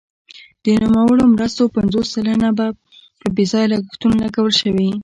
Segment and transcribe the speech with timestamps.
[0.63, 2.65] د نوموړو مرستو پنځوس سلنه په
[3.35, 4.91] بې ځایه لګښتونو لګول شوي.